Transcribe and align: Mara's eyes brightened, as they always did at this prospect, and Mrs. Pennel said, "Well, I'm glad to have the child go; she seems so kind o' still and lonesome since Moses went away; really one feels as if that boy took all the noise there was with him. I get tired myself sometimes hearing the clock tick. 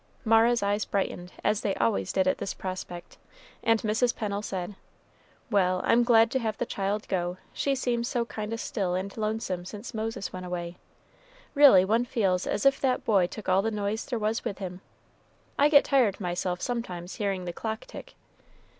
Mara's 0.25 0.63
eyes 0.63 0.83
brightened, 0.83 1.31
as 1.43 1.61
they 1.61 1.75
always 1.75 2.11
did 2.11 2.27
at 2.27 2.39
this 2.39 2.55
prospect, 2.55 3.19
and 3.61 3.79
Mrs. 3.83 4.15
Pennel 4.15 4.41
said, 4.41 4.73
"Well, 5.51 5.79
I'm 5.83 6.01
glad 6.03 6.31
to 6.31 6.39
have 6.39 6.57
the 6.57 6.65
child 6.65 7.07
go; 7.07 7.37
she 7.53 7.75
seems 7.75 8.07
so 8.07 8.25
kind 8.25 8.51
o' 8.51 8.55
still 8.55 8.95
and 8.95 9.15
lonesome 9.15 9.63
since 9.63 9.93
Moses 9.93 10.33
went 10.33 10.47
away; 10.47 10.77
really 11.53 11.85
one 11.85 12.05
feels 12.05 12.47
as 12.47 12.65
if 12.65 12.79
that 12.81 13.05
boy 13.05 13.27
took 13.27 13.47
all 13.47 13.61
the 13.61 13.69
noise 13.69 14.03
there 14.03 14.17
was 14.17 14.43
with 14.43 14.57
him. 14.57 14.81
I 15.59 15.69
get 15.69 15.83
tired 15.85 16.19
myself 16.19 16.61
sometimes 16.61 17.17
hearing 17.17 17.45
the 17.45 17.53
clock 17.53 17.81
tick. 17.81 18.15